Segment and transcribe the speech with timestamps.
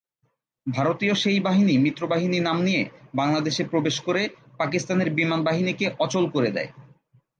[0.67, 2.81] ভারতীয় সেই বাহিনী মিত্রবাহিনী নাম নিয়ে
[3.15, 4.21] বাংলাদেশে প্রবেশ করে
[4.57, 6.69] পাকিস্তানের বিমানবাহিনীকে অচল করে দেয়।